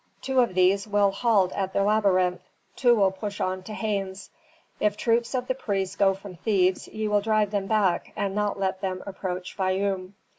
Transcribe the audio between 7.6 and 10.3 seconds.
back and not let them approach Fayum.